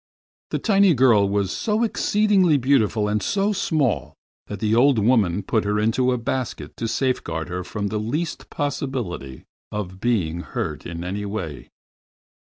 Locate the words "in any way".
10.87-11.69